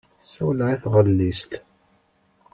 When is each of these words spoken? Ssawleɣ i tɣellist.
Ssawleɣ 0.23 0.69
i 0.69 0.77
tɣellist. 0.83 1.51